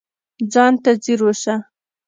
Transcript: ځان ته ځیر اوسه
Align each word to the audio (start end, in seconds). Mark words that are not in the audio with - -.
ځان 0.51 0.73
ته 0.83 0.91
ځیر 1.03 1.19
اوسه 1.25 1.55